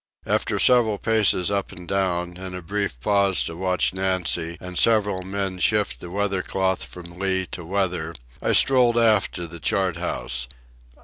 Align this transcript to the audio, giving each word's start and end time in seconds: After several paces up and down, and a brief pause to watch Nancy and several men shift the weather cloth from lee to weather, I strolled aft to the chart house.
After 0.25 0.57
several 0.57 0.97
paces 0.97 1.51
up 1.51 1.71
and 1.71 1.87
down, 1.87 2.35
and 2.35 2.55
a 2.55 2.63
brief 2.63 2.99
pause 3.01 3.43
to 3.43 3.55
watch 3.55 3.93
Nancy 3.93 4.57
and 4.59 4.75
several 4.75 5.21
men 5.21 5.59
shift 5.59 5.99
the 5.99 6.09
weather 6.09 6.41
cloth 6.41 6.83
from 6.83 7.05
lee 7.19 7.45
to 7.51 7.63
weather, 7.63 8.15
I 8.41 8.53
strolled 8.53 8.97
aft 8.97 9.35
to 9.35 9.45
the 9.45 9.59
chart 9.59 9.97
house. 9.97 10.47